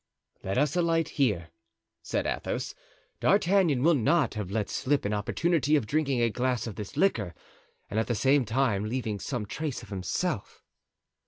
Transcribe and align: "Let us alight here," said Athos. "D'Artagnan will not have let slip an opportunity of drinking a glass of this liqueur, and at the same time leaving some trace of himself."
"Let 0.43 0.57
us 0.57 0.75
alight 0.75 1.09
here," 1.09 1.51
said 2.01 2.25
Athos. 2.25 2.73
"D'Artagnan 3.19 3.83
will 3.83 3.93
not 3.93 4.33
have 4.33 4.49
let 4.49 4.67
slip 4.67 5.05
an 5.05 5.13
opportunity 5.13 5.75
of 5.75 5.85
drinking 5.85 6.21
a 6.23 6.31
glass 6.31 6.65
of 6.65 6.73
this 6.73 6.97
liqueur, 6.97 7.35
and 7.87 7.99
at 7.99 8.07
the 8.07 8.15
same 8.15 8.43
time 8.43 8.89
leaving 8.89 9.19
some 9.19 9.45
trace 9.45 9.83
of 9.83 9.89
himself." 9.89 10.63